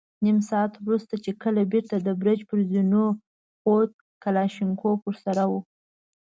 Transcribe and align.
نيم 0.23 0.39
ساعت 0.49 0.73
وروسته 0.85 1.15
چې 1.23 1.31
کله 1.43 1.61
بېرته 1.71 1.95
د 1.99 2.09
برج 2.21 2.39
پر 2.49 2.59
زينو 2.71 3.05
خوت، 3.61 3.91
کلاشينکوف 4.23 4.99
ور 5.03 5.17
سره 5.25 5.43
و. 5.51 5.53